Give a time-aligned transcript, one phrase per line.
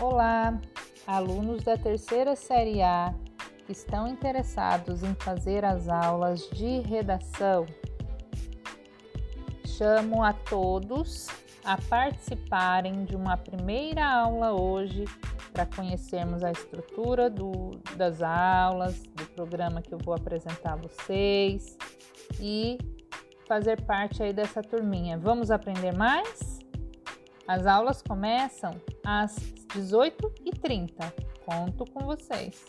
[0.00, 0.60] Olá,
[1.06, 3.14] alunos da terceira série A
[3.64, 7.64] que estão interessados em fazer as aulas de redação.
[9.64, 11.28] Chamo a todos
[11.64, 15.04] a participarem de uma primeira aula hoje
[15.52, 21.78] para conhecermos a estrutura do, das aulas, do programa que eu vou apresentar a vocês
[22.40, 22.78] e
[23.46, 25.16] fazer parte aí dessa turminha.
[25.16, 26.53] Vamos aprender mais?
[27.46, 28.72] As aulas começam
[29.04, 29.36] às
[29.68, 31.12] 18h30.
[31.44, 32.64] Conto com vocês.